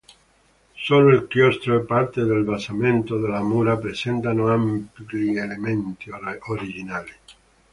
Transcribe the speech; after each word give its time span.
Solo 0.83 1.13
il 1.15 1.27
chiostro 1.27 1.77
e 1.79 1.85
parte 1.85 2.23
del 2.23 2.43
basamento 2.43 3.19
delle 3.19 3.39
mura 3.41 3.77
presentano 3.77 4.51
ampi 4.51 4.89
elementi 5.37 6.09
originali. 6.09 7.11